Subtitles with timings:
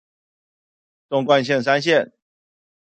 [1.09, 2.11] 縱貫線山線